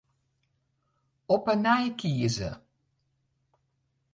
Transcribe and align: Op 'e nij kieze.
Op 1.35 1.43
'e 1.47 1.55
nij 1.65 1.85
kieze. 1.99 2.51